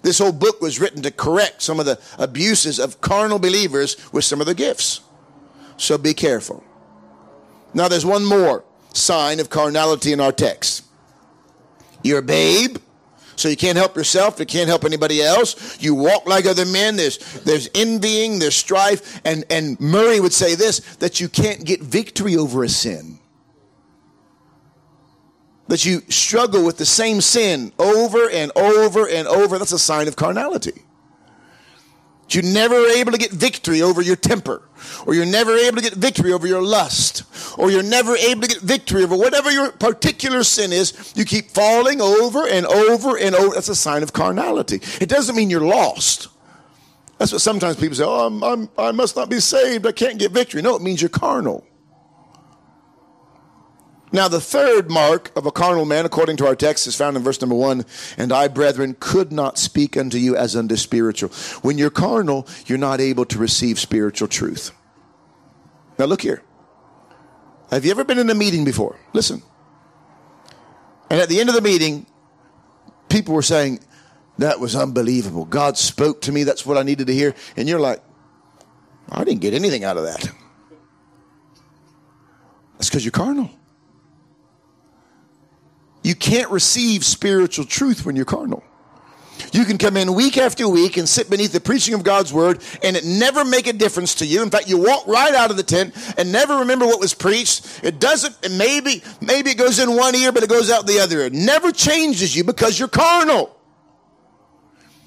[0.01, 4.23] This whole book was written to correct some of the abuses of carnal believers with
[4.23, 5.01] some of the gifts.
[5.75, 6.63] So be careful.
[7.73, 10.85] Now, there's one more sign of carnality in our text.
[12.03, 12.77] You're a babe,
[13.37, 15.81] so you can't help yourself, you can't help anybody else.
[15.81, 16.95] You walk like other men.
[16.95, 21.81] There's there's envying, there's strife, and and Murray would say this that you can't get
[21.81, 23.19] victory over a sin.
[25.67, 29.57] That you struggle with the same sin over and over and over.
[29.57, 30.86] That's a sign of carnality.
[32.29, 34.61] You're never able to get victory over your temper,
[35.05, 37.23] or you're never able to get victory over your lust,
[37.57, 41.13] or you're never able to get victory over whatever your particular sin is.
[41.15, 43.55] You keep falling over and over and over.
[43.55, 44.81] That's a sign of carnality.
[44.99, 46.27] It doesn't mean you're lost.
[47.17, 49.87] That's what sometimes people say, oh, I'm, I'm, I must not be saved.
[49.87, 50.61] I can't get victory.
[50.61, 51.65] No, it means you're carnal.
[54.11, 57.23] Now, the third mark of a carnal man, according to our text, is found in
[57.23, 57.85] verse number one.
[58.17, 61.29] And I, brethren, could not speak unto you as unto spiritual.
[61.61, 64.71] When you're carnal, you're not able to receive spiritual truth.
[65.99, 66.41] Now, look here.
[67.69, 68.97] Have you ever been in a meeting before?
[69.11, 69.41] Listen.
[71.09, 72.05] And at the end of the meeting,
[73.09, 73.81] people were saying,
[74.37, 75.43] That was unbelievable.
[75.43, 76.43] God spoke to me.
[76.43, 77.35] That's what I needed to hear.
[77.57, 78.01] And you're like,
[79.09, 80.31] I didn't get anything out of that.
[82.77, 83.49] That's because you're carnal.
[86.07, 88.63] You can't receive spiritual truth when you're carnal.
[89.51, 92.63] You can come in week after week and sit beneath the preaching of God's word
[92.81, 94.41] and it never make a difference to you.
[94.41, 97.81] In fact, you walk right out of the tent and never remember what was preached.
[97.83, 101.19] It doesn't, maybe, maybe it goes in one ear, but it goes out the other.
[101.19, 103.53] It never changes you because you're carnal.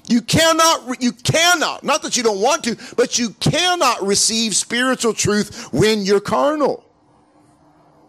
[0.07, 5.15] You cannot, you cannot, not that you don't want to, but you cannot receive spiritual
[5.15, 6.85] truth when you're carnal.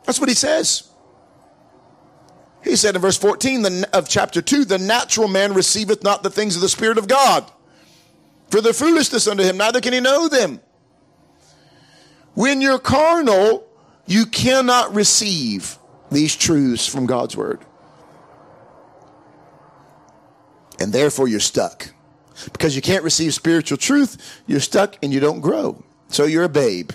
[0.04, 0.91] That's what he says.
[2.62, 6.54] He said in verse 14 of chapter 2, the natural man receiveth not the things
[6.54, 7.50] of the Spirit of God.
[8.50, 10.60] For the foolishness unto him, neither can he know them.
[12.34, 13.66] When you're carnal,
[14.06, 15.78] you cannot receive
[16.10, 17.64] these truths from God's word.
[20.78, 21.92] And therefore you're stuck.
[22.52, 25.82] Because you can't receive spiritual truth, you're stuck and you don't grow.
[26.08, 26.92] So you're a babe.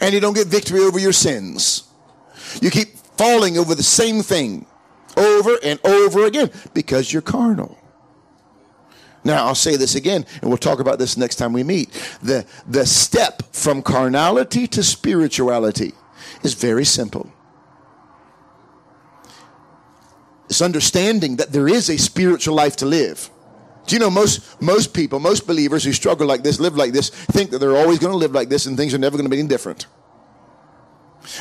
[0.00, 1.84] And you don't get victory over your sins.
[2.60, 4.66] You keep falling over the same thing
[5.16, 7.78] over and over again because you're carnal.
[9.22, 11.90] Now, I'll say this again, and we'll talk about this next time we meet.
[12.22, 15.92] The, the step from carnality to spirituality
[16.42, 17.32] is very simple.
[20.50, 23.30] It's understanding that there is a spiritual life to live.
[23.86, 27.10] Do you know most most people, most believers who struggle like this, live like this,
[27.10, 29.30] think that they're always going to live like this and things are never going to
[29.30, 29.86] be any different.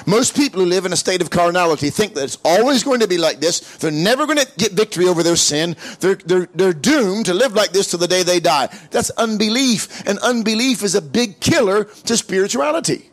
[0.06, 3.08] Most people who live in a state of carnality think that it's always going to
[3.08, 3.60] be like this.
[3.78, 5.76] They're never going to get victory over their sin.
[6.00, 8.68] They're, they're, they're doomed to live like this till the day they die.
[8.92, 10.08] That's unbelief.
[10.08, 13.10] And unbelief is a big killer to spirituality.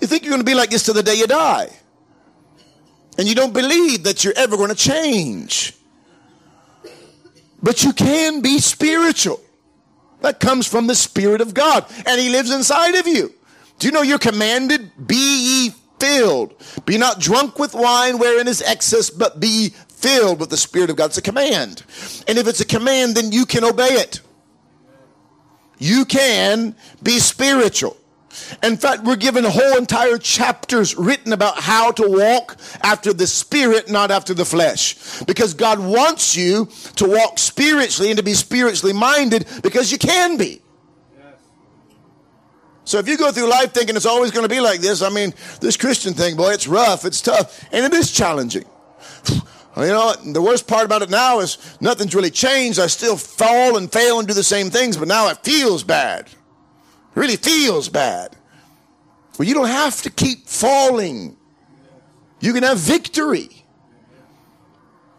[0.00, 1.68] You think you're going to be like this till the day you die.
[3.16, 5.74] And you don't believe that you're ever going to change.
[7.62, 9.40] But you can be spiritual.
[10.20, 11.86] That comes from the Spirit of God.
[12.06, 13.32] And He lives inside of you.
[13.78, 14.90] Do you know you're commanded?
[15.06, 16.54] Be ye filled.
[16.84, 20.96] Be not drunk with wine wherein is excess, but be filled with the Spirit of
[20.96, 21.06] God.
[21.06, 21.82] It's a command.
[22.28, 24.20] And if it's a command, then you can obey it.
[25.78, 27.96] You can be spiritual.
[28.62, 33.90] In fact, we're given whole entire chapters written about how to walk after the spirit,
[33.90, 35.22] not after the flesh.
[35.24, 40.36] Because God wants you to walk spiritually and to be spiritually minded because you can
[40.36, 40.60] be.
[42.84, 45.08] So if you go through life thinking it's always going to be like this, I
[45.08, 48.64] mean, this Christian thing, boy, it's rough, it's tough, and it is challenging.
[49.76, 52.78] You know, the worst part about it now is nothing's really changed.
[52.78, 56.26] I still fall and fail and do the same things, but now it feels bad.
[56.26, 56.32] It
[57.16, 58.36] really feels bad.
[59.36, 61.36] Well, you don't have to keep falling.
[62.38, 63.64] You can have victory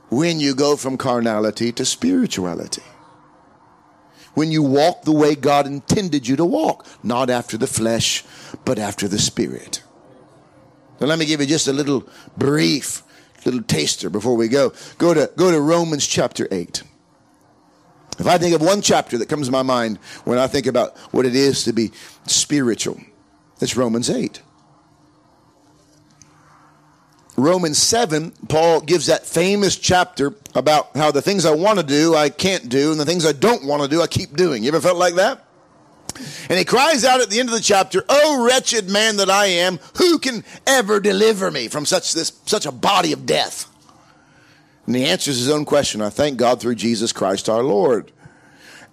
[0.07, 2.83] when you go from carnality to spirituality.
[4.35, 8.23] When you walk the way God intended you to walk, not after the flesh,
[8.63, 9.81] but after the spirit.
[10.99, 13.01] So let me give you just a little brief
[13.45, 14.73] little taster before we go.
[14.97, 16.83] Go to, go to Romans chapter 8.
[18.17, 20.97] If I think of one chapter that comes to my mind when I think about
[21.11, 21.91] what it is to be
[22.27, 22.99] spiritual,
[23.61, 24.41] it's Romans 8.
[27.37, 32.15] Romans 7, Paul gives that famous chapter about how the things I want to do,
[32.15, 34.63] I can't do, and the things I don't want to do, I keep doing.
[34.63, 35.43] You ever felt like that?
[36.49, 39.47] And he cries out at the end of the chapter, "Oh wretched man that I
[39.47, 43.67] am, who can ever deliver me from such this such a body of death?"
[44.87, 46.01] And he answers his own question.
[46.01, 48.13] I thank God through Jesus Christ our Lord.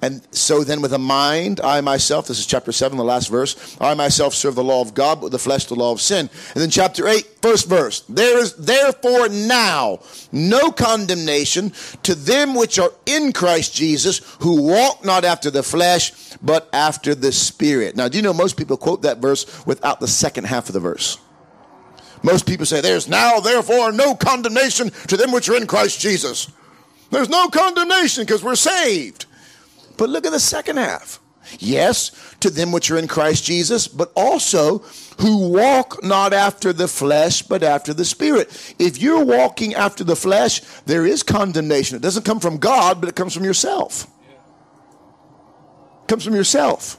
[0.02, 3.76] And so then, with a mind, I myself, this is chapter 7, the last verse,
[3.80, 6.28] I myself serve the law of God, but with the flesh, the law of sin.
[6.54, 10.00] And then, chapter 8, first verse, there is therefore now
[10.32, 16.12] no condemnation to them which are in Christ Jesus, who walk not after the flesh,
[16.42, 17.94] but after the Spirit.
[17.94, 20.80] Now, do you know most people quote that verse without the second half of the
[20.80, 21.16] verse?
[22.24, 26.50] Most people say, There's now, therefore, no condemnation to them which are in Christ Jesus.
[27.12, 29.26] There's no condemnation because we're saved.
[30.02, 31.20] But look at the second half.
[31.60, 32.10] Yes,
[32.40, 34.78] to them which are in Christ Jesus, but also
[35.20, 38.74] who walk not after the flesh, but after the Spirit.
[38.80, 41.94] If you're walking after the flesh, there is condemnation.
[41.94, 44.08] It doesn't come from God, but it comes from yourself.
[46.02, 46.98] It comes from yourself.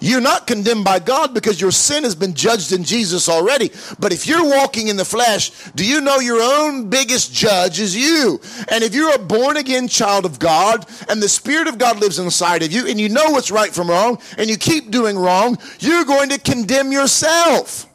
[0.00, 3.70] You're not condemned by God because your sin has been judged in Jesus already.
[3.98, 7.96] But if you're walking in the flesh, do you know your own biggest judge is
[7.96, 8.40] you?
[8.70, 12.20] And if you're a born again child of God and the Spirit of God lives
[12.20, 15.58] inside of you and you know what's right from wrong and you keep doing wrong,
[15.80, 17.86] you're going to condemn yourself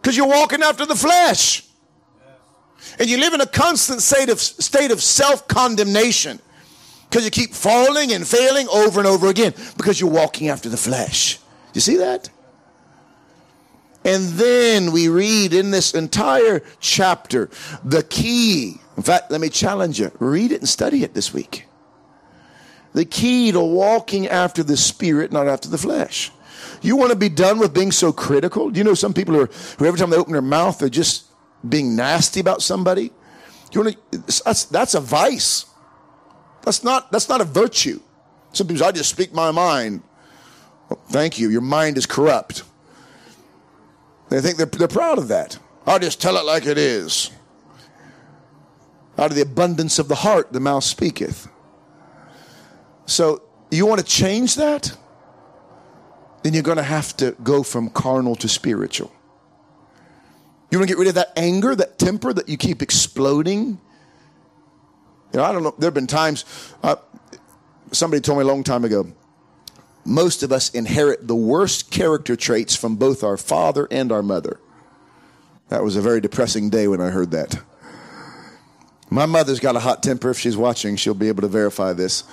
[0.00, 1.64] because you're walking after the flesh.
[2.98, 6.40] And you live in a constant state of, state of self condemnation
[7.12, 10.78] because you keep falling and failing over and over again because you're walking after the
[10.78, 11.38] flesh.
[11.74, 12.30] You see that?
[14.02, 17.50] And then we read in this entire chapter
[17.84, 18.78] the key.
[18.96, 21.66] In fact, let me challenge you read it and study it this week.
[22.94, 26.30] The key to walking after the spirit, not after the flesh.
[26.80, 28.70] You want to be done with being so critical?
[28.70, 31.26] Do you know some people are, who every time they open their mouth, they're just
[31.68, 33.12] being nasty about somebody?
[33.70, 35.66] You want to, that's, that's a vice.
[36.64, 38.00] That's not, that's not a virtue.
[38.52, 40.02] Sometimes I just speak my mind.
[40.88, 41.48] Well, thank you.
[41.48, 42.64] Your mind is corrupt.
[44.28, 45.58] They think they're, they're proud of that.
[45.86, 47.30] I'll just tell it like it is.
[49.18, 51.48] Out of the abundance of the heart, the mouth speaketh.
[53.04, 54.96] So, you want to change that?
[56.42, 59.12] Then you're going to have to go from carnal to spiritual.
[60.70, 63.80] You want to get rid of that anger, that temper that you keep exploding
[65.32, 65.74] you know, I don't know.
[65.78, 66.44] There have been times,
[66.82, 66.96] uh,
[67.90, 69.12] somebody told me a long time ago,
[70.04, 74.60] most of us inherit the worst character traits from both our father and our mother.
[75.68, 77.62] That was a very depressing day when I heard that.
[79.08, 80.30] My mother's got a hot temper.
[80.30, 82.24] If she's watching, she'll be able to verify this.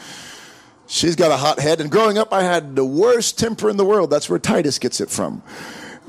[0.88, 1.80] She's got a hot head.
[1.82, 4.10] And growing up, I had the worst temper in the world.
[4.10, 5.44] That's where Titus gets it from.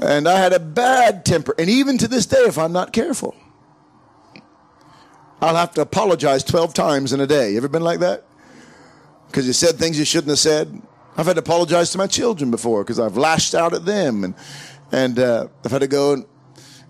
[0.01, 1.55] And I had a bad temper.
[1.59, 3.35] And even to this day, if I'm not careful,
[5.41, 7.53] I'll have to apologize 12 times in a day.
[7.53, 8.25] You ever been like that?
[9.27, 10.83] Because you said things you shouldn't have said.
[11.17, 14.25] I've had to apologize to my children before because I've lashed out at them.
[14.25, 14.35] And,
[14.93, 16.27] and uh, I've had to go and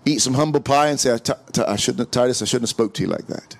[0.05, 2.63] eat some humble pie and say, I, t- t- I shouldn't have, Titus, I shouldn't
[2.63, 3.57] have spoke to you like that.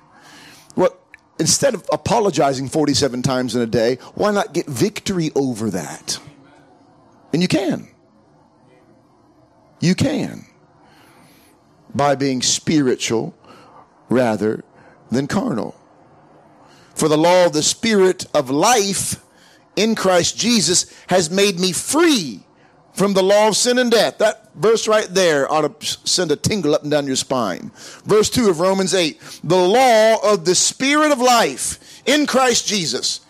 [0.75, 0.97] Well,
[1.39, 6.19] instead of apologizing 47 times in a day, why not get victory over that?
[7.33, 7.87] And you can.
[9.79, 10.45] You can.
[11.95, 13.35] By being spiritual
[14.09, 14.63] rather
[15.11, 15.75] than carnal.
[16.95, 19.23] For the law of the Spirit of life
[19.75, 22.41] in Christ Jesus has made me free
[22.93, 24.17] from the law of sin and death.
[24.17, 27.71] That verse right there ought to send a tingle up and down your spine.
[28.05, 33.21] Verse 2 of Romans 8 the law of the Spirit of life in Christ Jesus.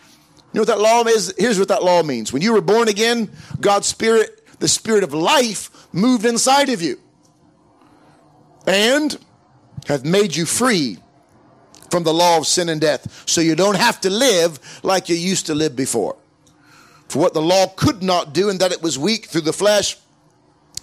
[0.54, 1.34] You know what that law is?
[1.38, 2.34] Here's what that law means.
[2.34, 7.00] When you were born again, God's Spirit, the Spirit of life, moved inside of you
[8.68, 9.18] and
[9.88, 10.98] have made you free
[11.92, 13.24] from the law of sin and death.
[13.28, 16.16] So you don't have to live like you used to live before.
[17.10, 19.98] For what the law could not do, and that it was weak through the flesh,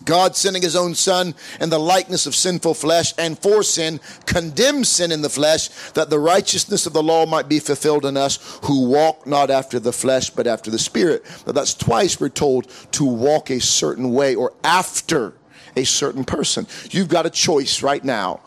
[0.04, 4.86] God sending his own son in the likeness of sinful flesh and for sin condemned
[4.86, 8.60] sin in the flesh that the righteousness of the law might be fulfilled in us
[8.64, 11.24] who walk not after the flesh but after the spirit.
[11.46, 15.34] Now that's twice we're told to walk a certain way or after
[15.78, 16.66] a certain person.
[16.90, 18.40] You've got a choice right now.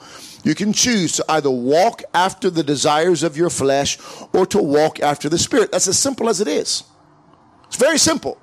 [0.44, 3.98] You can choose to either walk after the desires of your flesh
[4.34, 5.72] or to walk after the spirit.
[5.72, 6.84] That's as simple as it is.
[7.68, 8.40] It's very simple.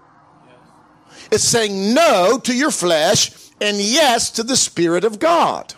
[1.30, 5.74] It's saying no to your flesh and yes to the Spirit of God.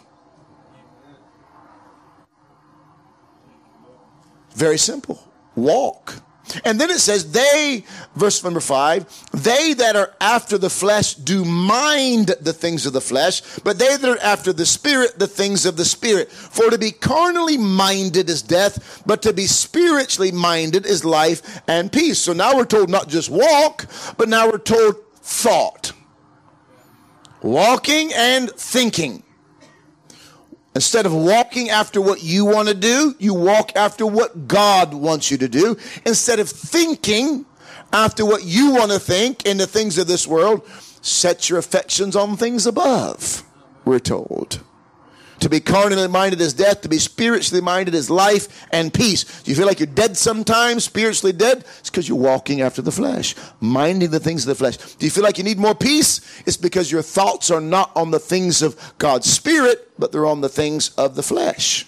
[4.55, 5.33] Very simple.
[5.57, 6.23] Walk.
[6.65, 7.85] And then it says, they,
[8.17, 13.01] verse number five, they that are after the flesh do mind the things of the
[13.01, 16.31] flesh, but they that are after the spirit, the things of the spirit.
[16.31, 21.93] For to be carnally minded is death, but to be spiritually minded is life and
[21.93, 22.19] peace.
[22.19, 23.87] So now we're told not just walk,
[24.17, 25.93] but now we're told thought.
[27.43, 29.23] Walking and thinking.
[30.75, 35.31] Instead of walking after what you want to do, you walk after what God wants
[35.31, 35.77] you to do.
[36.07, 37.45] Instead of thinking
[37.93, 40.63] after what you want to think in the things of this world,
[41.03, 43.43] set your affections on things above,
[43.85, 44.61] we're told.
[45.41, 46.83] To be carnally minded is death.
[46.83, 49.43] To be spiritually minded is life and peace.
[49.43, 51.65] Do you feel like you're dead sometimes, spiritually dead?
[51.79, 54.77] It's because you're walking after the flesh, minding the things of the flesh.
[54.77, 56.21] Do you feel like you need more peace?
[56.47, 60.43] It's because your thoughts are not on the things of God's spirit, but they're on
[60.43, 61.87] the things of the flesh.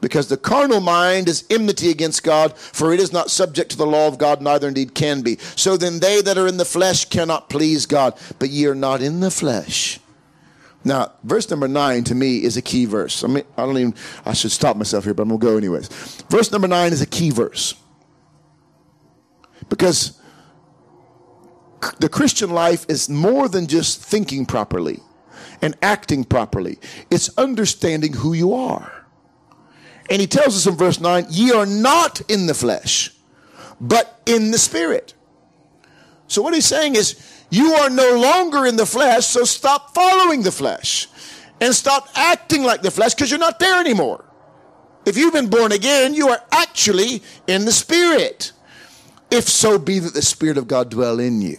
[0.00, 3.86] Because the carnal mind is enmity against God, for it is not subject to the
[3.86, 5.36] law of God, neither indeed can be.
[5.56, 8.18] So then they that are in the flesh cannot please God.
[8.38, 10.00] But ye are not in the flesh
[10.84, 13.22] now, verse number nine to me is a key verse.
[13.22, 15.56] I mean, I don't even, I should stop myself here, but I'm going to go
[15.56, 15.88] anyways.
[16.28, 17.74] Verse number nine is a key verse.
[19.68, 20.20] Because
[22.00, 25.00] the Christian life is more than just thinking properly
[25.60, 26.78] and acting properly,
[27.10, 29.06] it's understanding who you are.
[30.10, 33.14] And he tells us in verse 9, ye are not in the flesh,
[33.80, 35.14] but in the spirit.
[36.26, 40.42] So what he's saying is, you are no longer in the flesh, so stop following
[40.42, 41.06] the flesh
[41.60, 44.24] and stop acting like the flesh because you're not there anymore.
[45.04, 48.52] If you've been born again, you are actually in the Spirit.
[49.30, 51.58] If so be that the Spirit of God dwell in you.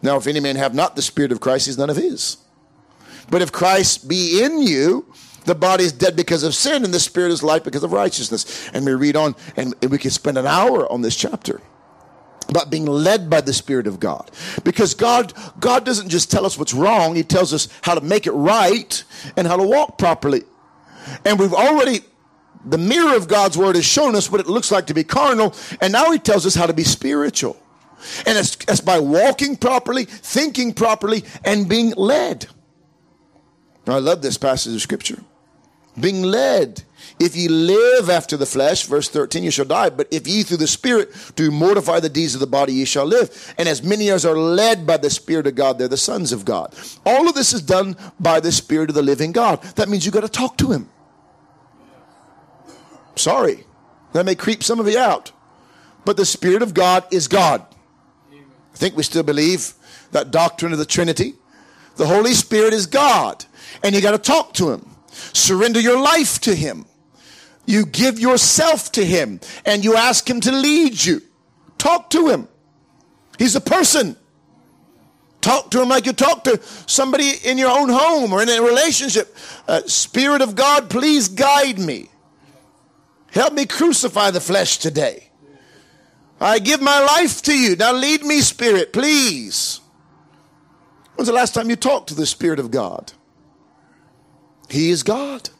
[0.00, 2.38] Now, if any man have not the Spirit of Christ, he's none of his.
[3.30, 5.12] But if Christ be in you,
[5.44, 8.70] the body is dead because of sin, and the Spirit is life because of righteousness.
[8.72, 11.60] And we read on, and we could spend an hour on this chapter
[12.48, 14.30] about being led by the spirit of god.
[14.64, 18.26] Because god god doesn't just tell us what's wrong he tells us how to make
[18.26, 19.04] it right
[19.36, 20.42] and how to walk properly.
[21.24, 22.00] And we've already
[22.64, 25.54] the mirror of god's word has shown us what it looks like to be carnal
[25.80, 27.56] and now he tells us how to be spiritual.
[28.26, 32.46] And it's, it's by walking properly thinking properly and being led.
[33.86, 35.22] Now, i love this passage of scripture
[35.98, 36.84] being led
[37.18, 39.90] if ye live after the flesh, verse 13, you shall die.
[39.90, 43.06] But if ye through the Spirit do mortify the deeds of the body, ye shall
[43.06, 43.54] live.
[43.58, 46.44] And as many as are led by the Spirit of God, they're the sons of
[46.44, 46.74] God.
[47.04, 49.62] All of this is done by the Spirit of the living God.
[49.76, 50.88] That means you got to talk to Him.
[53.14, 53.66] Sorry,
[54.12, 55.32] that may creep some of you out.
[56.04, 57.64] But the Spirit of God is God.
[58.32, 59.74] I think we still believe
[60.10, 61.34] that doctrine of the Trinity.
[61.96, 63.44] The Holy Spirit is God.
[63.84, 64.91] And you got to talk to Him.
[65.12, 66.86] Surrender your life to Him.
[67.66, 71.22] You give yourself to Him and you ask Him to lead you.
[71.78, 72.48] Talk to Him.
[73.38, 74.16] He's a person.
[75.40, 78.62] Talk to Him like you talk to somebody in your own home or in a
[78.62, 79.36] relationship.
[79.66, 82.08] Uh, Spirit of God, please guide me.
[83.32, 85.30] Help me crucify the flesh today.
[86.40, 87.76] I give my life to you.
[87.76, 89.80] Now lead me, Spirit, please.
[91.14, 93.12] When's the last time you talked to the Spirit of God?
[94.72, 95.50] He is God.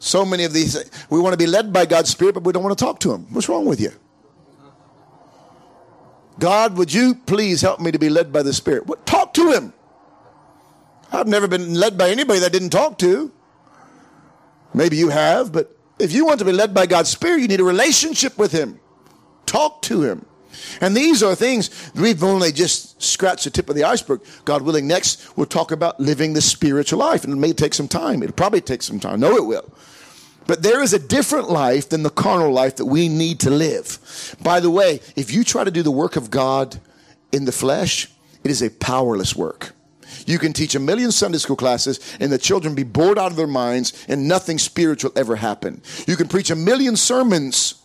[0.00, 0.76] So many of these,
[1.10, 3.12] we want to be led by God's Spirit, but we don't want to talk to
[3.12, 3.32] Him.
[3.32, 3.92] What's wrong with you?
[6.40, 8.88] God, would you please help me to be led by the Spirit?
[8.88, 9.72] What, talk to Him.
[11.12, 13.30] I've never been led by anybody that I didn't talk to.
[14.74, 17.60] Maybe you have, but if you want to be led by God's Spirit, you need
[17.60, 18.80] a relationship with Him.
[19.46, 20.26] Talk to Him.
[20.80, 24.20] And these are things we've only just scratch the tip of the iceberg.
[24.44, 27.24] God willing, next we'll talk about living the spiritual life.
[27.24, 28.22] And it may take some time.
[28.22, 29.20] It'll probably take some time.
[29.20, 29.72] No, it will.
[30.46, 34.36] But there is a different life than the carnal life that we need to live.
[34.42, 36.80] By the way, if you try to do the work of God
[37.30, 38.08] in the flesh,
[38.42, 39.72] it is a powerless work.
[40.26, 43.36] You can teach a million Sunday school classes and the children be bored out of
[43.36, 45.82] their minds and nothing spiritual ever happen.
[46.06, 47.81] You can preach a million sermons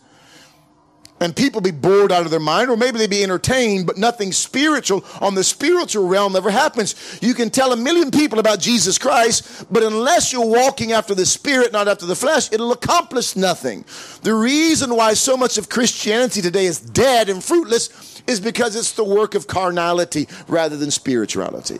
[1.20, 4.32] and people be bored out of their mind, or maybe they be entertained, but nothing
[4.32, 7.18] spiritual on the spiritual realm ever happens.
[7.20, 11.26] You can tell a million people about Jesus Christ, but unless you're walking after the
[11.26, 13.84] spirit, not after the flesh, it'll accomplish nothing.
[14.22, 18.92] The reason why so much of Christianity today is dead and fruitless is because it's
[18.92, 21.78] the work of carnality rather than spirituality.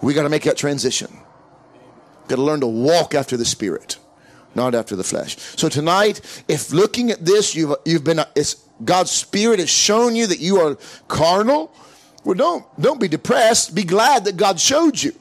[0.00, 1.10] We got to make that transition.
[2.28, 3.98] Got to learn to walk after the spirit,
[4.54, 5.36] not after the flesh.
[5.56, 8.54] So tonight, if looking at this, you've you've been it's
[8.84, 10.76] God's Spirit has shown you that you are
[11.08, 11.72] carnal,
[12.24, 13.74] well, don't, don't be depressed.
[13.74, 15.12] Be glad that God showed you.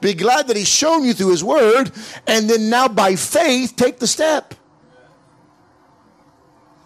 [0.00, 1.90] Be glad that He's shown you through His Word,
[2.26, 4.54] and then now by faith, take the step.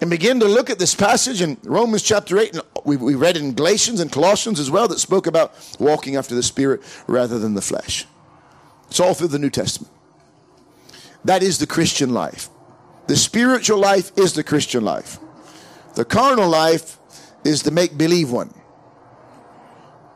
[0.01, 3.37] And begin to look at this passage in Romans chapter 8, and we, we read
[3.37, 7.55] in Galatians and Colossians as well, that spoke about walking after the Spirit rather than
[7.55, 8.07] the flesh.
[8.89, 9.93] It's all through the New Testament.
[11.25, 12.49] That is the Christian life.
[13.07, 15.19] The spiritual life is the Christian life.
[15.95, 16.99] The carnal life
[17.45, 18.55] is the make believe one,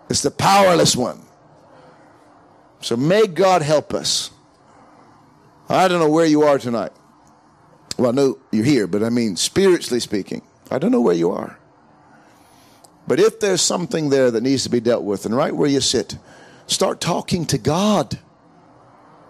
[0.09, 1.23] it's the powerless one.
[2.81, 4.31] So may God help us.
[5.69, 6.93] I don't know where you are tonight.
[7.99, 11.31] Well, I know you're here, but I mean, spiritually speaking, I don't know where you
[11.33, 11.59] are.
[13.07, 15.81] But if there's something there that needs to be dealt with, and right where you
[15.81, 16.19] sit,
[16.67, 18.19] start talking to God.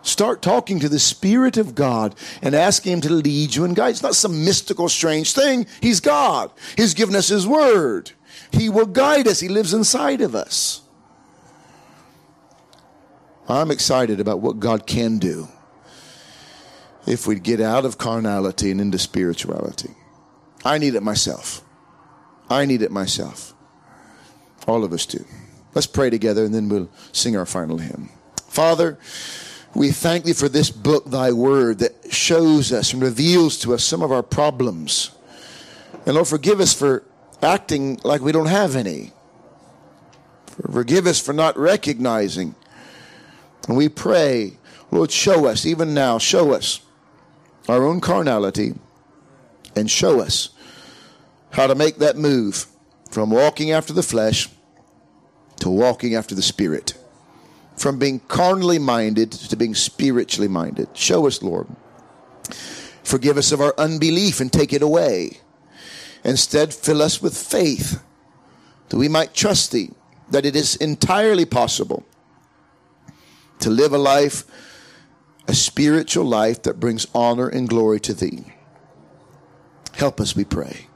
[0.06, 3.90] Start talking to the Spirit of God and asking Him to lead you and guide.
[3.90, 5.66] It's not some mystical, strange thing.
[5.80, 6.52] He's God.
[6.76, 8.12] He's given us His Word.
[8.52, 9.40] He will guide us.
[9.40, 10.82] He lives inside of us.
[13.48, 15.48] I'm excited about what God can do
[17.04, 19.90] if we get out of carnality and into spirituality.
[20.64, 21.62] I need it myself.
[22.48, 23.54] I need it myself.
[24.68, 25.24] All of us do.
[25.74, 28.08] Let's pray together and then we'll sing our final hymn.
[28.48, 28.98] Father,
[29.76, 33.84] we thank thee for this book, thy word, that shows us and reveals to us
[33.84, 35.10] some of our problems.
[36.06, 37.04] And Lord, forgive us for
[37.42, 39.12] acting like we don't have any.
[40.72, 42.54] Forgive us for not recognizing.
[43.68, 44.56] And we pray,
[44.90, 46.80] Lord, show us, even now, show us
[47.68, 48.72] our own carnality
[49.74, 50.48] and show us
[51.50, 52.66] how to make that move
[53.10, 54.48] from walking after the flesh
[55.56, 56.95] to walking after the Spirit
[57.76, 60.88] from being carnally minded to being spiritually minded.
[60.96, 61.66] Show us, Lord.
[63.02, 65.38] Forgive us of our unbelief and take it away.
[66.24, 68.02] Instead, fill us with faith
[68.88, 69.90] that we might trust Thee,
[70.30, 72.04] that it is entirely possible
[73.60, 74.44] to live a life,
[75.46, 78.44] a spiritual life that brings honor and glory to Thee.
[79.94, 80.88] Help us, we pray.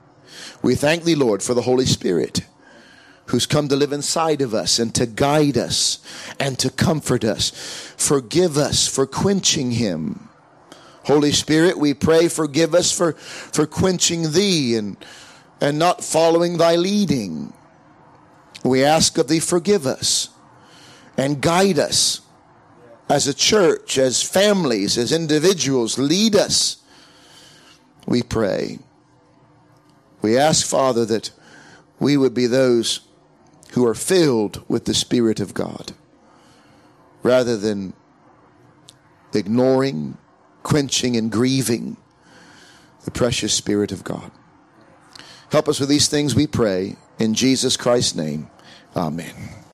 [0.62, 2.44] We thank Thee, Lord, for the Holy Spirit
[3.30, 6.00] who's come to live inside of us and to guide us
[6.40, 7.50] and to comfort us.
[7.96, 10.28] Forgive us for quenching him.
[11.04, 14.96] Holy Spirit, we pray, forgive us for, for quenching thee and,
[15.60, 17.52] and not following thy leading.
[18.64, 20.28] We ask of thee, forgive us
[21.16, 22.20] and guide us
[23.08, 25.98] as a church, as families, as individuals.
[25.98, 26.82] Lead us,
[28.06, 28.78] we pray.
[30.20, 31.30] We ask, Father, that
[31.98, 33.00] we would be those
[33.72, 35.92] who are filled with the Spirit of God
[37.22, 37.92] rather than
[39.34, 40.16] ignoring,
[40.62, 41.96] quenching, and grieving
[43.04, 44.30] the precious Spirit of God.
[45.50, 46.96] Help us with these things, we pray.
[47.18, 48.50] In Jesus Christ's name,
[48.96, 49.59] amen.